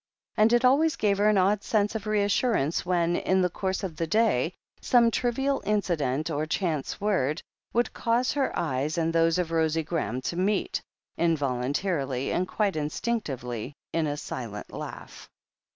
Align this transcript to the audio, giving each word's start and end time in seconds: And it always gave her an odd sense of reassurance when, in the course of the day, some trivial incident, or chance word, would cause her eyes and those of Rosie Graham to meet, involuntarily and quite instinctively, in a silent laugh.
And 0.35 0.51
it 0.51 0.65
always 0.65 0.95
gave 0.95 1.19
her 1.19 1.29
an 1.29 1.37
odd 1.37 1.61
sense 1.63 1.93
of 1.93 2.07
reassurance 2.07 2.83
when, 2.83 3.15
in 3.17 3.41
the 3.43 3.51
course 3.51 3.83
of 3.83 3.97
the 3.97 4.07
day, 4.07 4.55
some 4.81 5.11
trivial 5.11 5.61
incident, 5.63 6.31
or 6.31 6.47
chance 6.47 6.99
word, 6.99 7.43
would 7.71 7.93
cause 7.93 8.31
her 8.31 8.51
eyes 8.57 8.97
and 8.97 9.13
those 9.13 9.37
of 9.37 9.51
Rosie 9.51 9.83
Graham 9.83 10.19
to 10.21 10.35
meet, 10.35 10.81
involuntarily 11.17 12.31
and 12.31 12.47
quite 12.47 12.75
instinctively, 12.75 13.75
in 13.93 14.07
a 14.07 14.17
silent 14.17 14.73
laugh. 14.73 15.29